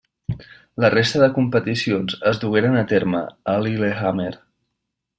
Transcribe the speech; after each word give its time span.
La 0.83 0.89
resta 0.93 1.21
de 1.23 1.27
competicions 1.35 2.17
es 2.33 2.41
dugueren 2.47 2.81
a 2.81 2.83
terme 2.95 3.23
a 3.55 3.59
Lillehammer. 3.67 4.35